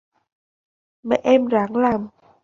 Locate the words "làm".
1.75-2.07